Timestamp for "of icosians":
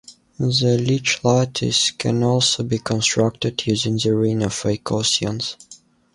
4.41-5.55